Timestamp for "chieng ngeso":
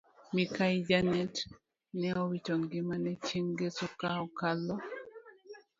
3.25-3.85